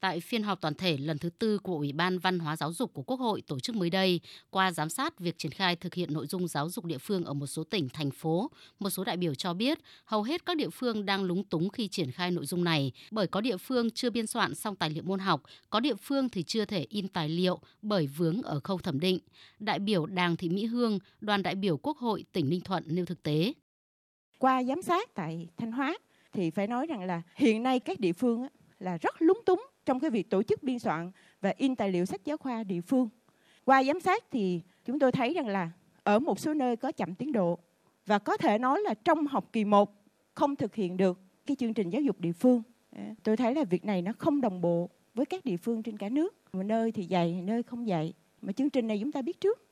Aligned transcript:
Tại 0.00 0.20
phiên 0.20 0.42
họp 0.42 0.60
toàn 0.60 0.74
thể 0.74 0.96
lần 0.96 1.18
thứ 1.18 1.30
tư 1.30 1.58
của 1.58 1.76
Ủy 1.76 1.92
ban 1.92 2.18
Văn 2.18 2.38
hóa 2.38 2.56
Giáo 2.56 2.72
dục 2.72 2.94
của 2.94 3.02
Quốc 3.02 3.20
hội 3.20 3.42
tổ 3.46 3.60
chức 3.60 3.76
mới 3.76 3.90
đây, 3.90 4.20
qua 4.50 4.72
giám 4.72 4.88
sát 4.88 5.18
việc 5.18 5.38
triển 5.38 5.52
khai 5.52 5.76
thực 5.76 5.94
hiện 5.94 6.12
nội 6.12 6.26
dung 6.26 6.48
giáo 6.48 6.70
dục 6.70 6.84
địa 6.84 6.98
phương 6.98 7.24
ở 7.24 7.32
một 7.32 7.46
số 7.46 7.64
tỉnh, 7.64 7.88
thành 7.88 8.10
phố, 8.10 8.50
một 8.78 8.90
số 8.90 9.04
đại 9.04 9.16
biểu 9.16 9.34
cho 9.34 9.54
biết 9.54 9.78
hầu 10.04 10.22
hết 10.22 10.46
các 10.46 10.56
địa 10.56 10.70
phương 10.70 11.06
đang 11.06 11.24
lúng 11.24 11.44
túng 11.44 11.70
khi 11.70 11.88
triển 11.88 12.10
khai 12.10 12.30
nội 12.30 12.46
dung 12.46 12.64
này 12.64 12.92
bởi 13.10 13.26
có 13.26 13.40
địa 13.40 13.56
phương 13.56 13.90
chưa 13.90 14.10
biên 14.10 14.26
soạn 14.26 14.54
xong 14.54 14.76
tài 14.76 14.90
liệu 14.90 15.02
môn 15.02 15.18
học, 15.18 15.42
có 15.70 15.80
địa 15.80 15.94
phương 15.94 16.28
thì 16.28 16.42
chưa 16.42 16.64
thể 16.64 16.86
in 16.88 17.08
tài 17.08 17.28
liệu 17.28 17.60
bởi 17.82 18.06
vướng 18.06 18.42
ở 18.42 18.60
khâu 18.60 18.78
thẩm 18.78 19.00
định. 19.00 19.18
Đại 19.58 19.78
biểu 19.78 20.06
Đàng 20.06 20.36
Thị 20.36 20.48
Mỹ 20.48 20.66
Hương, 20.66 20.98
đoàn 21.20 21.42
đại 21.42 21.54
biểu 21.54 21.76
Quốc 21.76 21.98
hội 21.98 22.24
tỉnh 22.32 22.48
Ninh 22.48 22.60
Thuận 22.60 22.84
nêu 22.86 23.04
thực 23.04 23.22
tế. 23.22 23.52
Qua 24.38 24.62
giám 24.64 24.82
sát 24.82 25.14
tại 25.14 25.48
Thanh 25.56 25.72
Hóa 25.72 25.98
thì 26.32 26.50
phải 26.50 26.66
nói 26.66 26.86
rằng 26.86 27.04
là 27.04 27.22
hiện 27.34 27.62
nay 27.62 27.80
các 27.80 28.00
địa 28.00 28.12
phương 28.12 28.46
là 28.78 28.98
rất 28.98 29.22
lúng 29.22 29.40
túng 29.46 29.66
trong 29.88 30.00
cái 30.00 30.10
việc 30.10 30.30
tổ 30.30 30.42
chức 30.42 30.62
biên 30.62 30.78
soạn 30.78 31.10
và 31.40 31.52
in 31.56 31.76
tài 31.76 31.90
liệu 31.90 32.04
sách 32.04 32.24
giáo 32.24 32.36
khoa 32.36 32.64
địa 32.64 32.80
phương. 32.80 33.08
Qua 33.64 33.84
giám 33.84 34.00
sát 34.00 34.24
thì 34.30 34.60
chúng 34.84 34.98
tôi 34.98 35.12
thấy 35.12 35.34
rằng 35.34 35.48
là 35.48 35.70
ở 36.02 36.18
một 36.18 36.38
số 36.38 36.54
nơi 36.54 36.76
có 36.76 36.92
chậm 36.92 37.14
tiến 37.14 37.32
độ 37.32 37.58
và 38.06 38.18
có 38.18 38.36
thể 38.36 38.58
nói 38.58 38.80
là 38.80 38.94
trong 38.94 39.26
học 39.26 39.48
kỳ 39.52 39.64
1 39.64 40.04
không 40.34 40.56
thực 40.56 40.74
hiện 40.74 40.96
được 40.96 41.20
cái 41.46 41.56
chương 41.56 41.74
trình 41.74 41.90
giáo 41.90 42.02
dục 42.02 42.20
địa 42.20 42.32
phương. 42.32 42.62
Tôi 43.22 43.36
thấy 43.36 43.54
là 43.54 43.64
việc 43.64 43.84
này 43.84 44.02
nó 44.02 44.12
không 44.18 44.40
đồng 44.40 44.60
bộ 44.60 44.90
với 45.14 45.26
các 45.26 45.44
địa 45.44 45.56
phương 45.56 45.82
trên 45.82 45.96
cả 45.96 46.08
nước. 46.08 46.34
Một 46.52 46.62
nơi 46.62 46.92
thì 46.92 47.04
dạy, 47.04 47.42
nơi 47.44 47.62
không 47.62 47.88
dạy. 47.88 48.12
Mà 48.42 48.52
chương 48.52 48.70
trình 48.70 48.86
này 48.86 48.98
chúng 49.00 49.12
ta 49.12 49.22
biết 49.22 49.40
trước. 49.40 49.67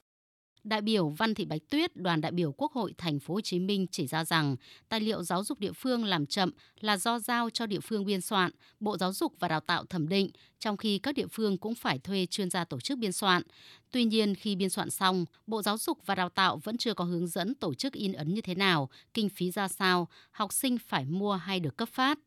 Đại 0.66 0.80
biểu 0.80 1.08
Văn 1.08 1.34
Thị 1.34 1.44
Bạch 1.44 1.60
Tuyết, 1.70 1.96
đoàn 1.96 2.20
đại 2.20 2.32
biểu 2.32 2.52
Quốc 2.52 2.72
hội 2.72 2.94
thành 2.98 3.18
phố 3.18 3.34
Hồ 3.34 3.40
Chí 3.40 3.58
Minh 3.58 3.86
chỉ 3.90 4.06
ra 4.06 4.24
rằng 4.24 4.56
tài 4.88 5.00
liệu 5.00 5.22
giáo 5.22 5.44
dục 5.44 5.60
địa 5.60 5.72
phương 5.72 6.04
làm 6.04 6.26
chậm 6.26 6.50
là 6.80 6.96
do 6.96 7.18
giao 7.18 7.50
cho 7.50 7.66
địa 7.66 7.80
phương 7.80 8.04
biên 8.04 8.20
soạn, 8.20 8.50
Bộ 8.80 8.96
Giáo 8.96 9.12
dục 9.12 9.32
và 9.38 9.48
Đào 9.48 9.60
tạo 9.60 9.84
thẩm 9.84 10.08
định, 10.08 10.30
trong 10.58 10.76
khi 10.76 10.98
các 10.98 11.14
địa 11.14 11.26
phương 11.26 11.58
cũng 11.58 11.74
phải 11.74 11.98
thuê 11.98 12.26
chuyên 12.26 12.50
gia 12.50 12.64
tổ 12.64 12.80
chức 12.80 12.98
biên 12.98 13.12
soạn. 13.12 13.42
Tuy 13.90 14.04
nhiên 14.04 14.34
khi 14.34 14.56
biên 14.56 14.70
soạn 14.70 14.90
xong, 14.90 15.24
Bộ 15.46 15.62
Giáo 15.62 15.78
dục 15.78 15.98
và 16.06 16.14
Đào 16.14 16.28
tạo 16.28 16.56
vẫn 16.56 16.76
chưa 16.76 16.94
có 16.94 17.04
hướng 17.04 17.26
dẫn 17.26 17.54
tổ 17.54 17.74
chức 17.74 17.92
in 17.92 18.12
ấn 18.12 18.34
như 18.34 18.40
thế 18.40 18.54
nào, 18.54 18.88
kinh 19.14 19.28
phí 19.28 19.50
ra 19.50 19.68
sao, 19.68 20.08
học 20.30 20.52
sinh 20.52 20.78
phải 20.78 21.04
mua 21.04 21.32
hay 21.32 21.60
được 21.60 21.76
cấp 21.76 21.88
phát 21.92 22.18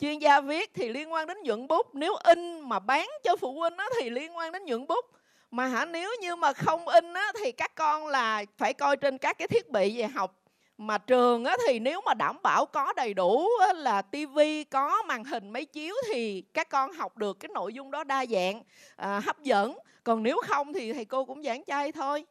chuyên 0.00 0.18
gia 0.18 0.40
viết 0.40 0.70
thì 0.74 0.88
liên 0.88 1.12
quan 1.12 1.26
đến 1.26 1.36
nhuận 1.44 1.66
bút 1.66 1.86
nếu 1.94 2.14
in 2.24 2.60
mà 2.60 2.78
bán 2.78 3.08
cho 3.24 3.36
phụ 3.36 3.60
huynh 3.60 3.76
đó 3.76 3.88
thì 4.00 4.10
liên 4.10 4.36
quan 4.36 4.52
đến 4.52 4.64
nhuận 4.64 4.86
bút 4.86 5.19
mà 5.50 5.66
hả 5.66 5.84
nếu 5.84 6.10
như 6.20 6.36
mà 6.36 6.52
không 6.52 6.88
in 6.88 7.14
á, 7.14 7.32
thì 7.38 7.52
các 7.52 7.74
con 7.74 8.06
là 8.06 8.44
phải 8.58 8.74
coi 8.74 8.96
trên 8.96 9.18
các 9.18 9.38
cái 9.38 9.48
thiết 9.48 9.70
bị 9.70 9.98
về 9.98 10.06
học. 10.06 10.36
Mà 10.78 10.98
trường 10.98 11.44
á, 11.44 11.56
thì 11.66 11.78
nếu 11.78 12.00
mà 12.06 12.14
đảm 12.14 12.42
bảo 12.42 12.66
có 12.66 12.92
đầy 12.92 13.14
đủ 13.14 13.46
á, 13.60 13.72
là 13.72 14.02
tivi 14.02 14.64
có 14.64 15.02
màn 15.02 15.24
hình 15.24 15.50
máy 15.50 15.64
chiếu 15.64 15.94
thì 16.12 16.40
các 16.54 16.68
con 16.68 16.92
học 16.92 17.16
được 17.16 17.40
cái 17.40 17.48
nội 17.54 17.74
dung 17.74 17.90
đó 17.90 18.04
đa 18.04 18.26
dạng 18.26 18.62
à, 18.96 19.20
hấp 19.24 19.42
dẫn. 19.42 19.78
Còn 20.04 20.22
nếu 20.22 20.40
không 20.46 20.72
thì 20.72 20.92
thầy 20.92 21.04
cô 21.04 21.24
cũng 21.24 21.42
giảng 21.42 21.64
chay 21.64 21.92
thôi. 21.92 22.24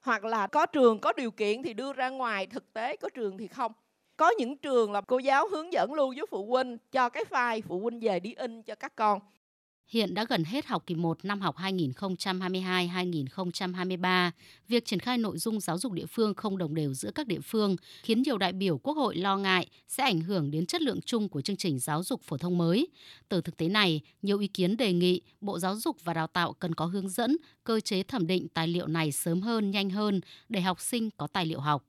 Hoặc 0.00 0.24
là 0.24 0.46
có 0.46 0.66
trường 0.66 0.98
có 0.98 1.12
điều 1.12 1.30
kiện 1.30 1.62
thì 1.62 1.74
đưa 1.74 1.92
ra 1.92 2.08
ngoài 2.08 2.46
thực 2.46 2.72
tế 2.72 2.96
có 2.96 3.08
trường 3.08 3.38
thì 3.38 3.48
không. 3.48 3.72
Có 4.16 4.30
những 4.30 4.56
trường 4.56 4.92
là 4.92 5.00
cô 5.00 5.18
giáo 5.18 5.48
hướng 5.48 5.72
dẫn 5.72 5.92
luôn 5.92 6.14
với 6.16 6.26
phụ 6.30 6.46
huynh 6.46 6.78
cho 6.92 7.08
cái 7.08 7.24
file 7.30 7.60
phụ 7.68 7.78
huynh 7.80 8.00
về 8.00 8.20
đi 8.20 8.34
in 8.34 8.62
cho 8.62 8.74
các 8.74 8.96
con. 8.96 9.20
Hiện 9.88 10.14
đã 10.14 10.24
gần 10.28 10.44
hết 10.44 10.66
học 10.66 10.82
kỳ 10.86 10.94
1 10.94 11.24
năm 11.24 11.40
học 11.40 11.56
2022-2023, 11.56 14.30
việc 14.68 14.84
triển 14.84 14.98
khai 14.98 15.18
nội 15.18 15.38
dung 15.38 15.60
giáo 15.60 15.78
dục 15.78 15.92
địa 15.92 16.06
phương 16.06 16.34
không 16.34 16.58
đồng 16.58 16.74
đều 16.74 16.94
giữa 16.94 17.10
các 17.10 17.26
địa 17.26 17.40
phương 17.40 17.76
khiến 18.02 18.22
nhiều 18.22 18.38
đại 18.38 18.52
biểu 18.52 18.78
Quốc 18.78 18.94
hội 18.94 19.16
lo 19.16 19.36
ngại 19.36 19.66
sẽ 19.88 20.04
ảnh 20.04 20.20
hưởng 20.20 20.50
đến 20.50 20.66
chất 20.66 20.82
lượng 20.82 21.00
chung 21.00 21.28
của 21.28 21.40
chương 21.40 21.56
trình 21.56 21.78
giáo 21.78 22.02
dục 22.02 22.22
phổ 22.22 22.38
thông 22.38 22.58
mới. 22.58 22.88
Từ 23.28 23.40
thực 23.40 23.56
tế 23.56 23.68
này, 23.68 24.00
nhiều 24.22 24.38
ý 24.38 24.46
kiến 24.46 24.76
đề 24.76 24.92
nghị 24.92 25.20
Bộ 25.40 25.58
Giáo 25.58 25.76
dục 25.76 25.96
và 26.04 26.14
Đào 26.14 26.26
tạo 26.26 26.52
cần 26.52 26.74
có 26.74 26.86
hướng 26.86 27.08
dẫn, 27.08 27.36
cơ 27.64 27.80
chế 27.80 28.02
thẩm 28.02 28.26
định 28.26 28.48
tài 28.48 28.68
liệu 28.68 28.86
này 28.86 29.12
sớm 29.12 29.40
hơn, 29.40 29.70
nhanh 29.70 29.90
hơn 29.90 30.20
để 30.48 30.60
học 30.60 30.80
sinh 30.80 31.10
có 31.10 31.26
tài 31.26 31.46
liệu 31.46 31.60
học. 31.60 31.86